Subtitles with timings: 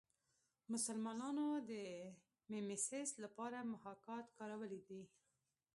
[0.71, 1.71] مسلمانانو د
[2.51, 5.01] میمیسیس لپاره محاکات کارولی دی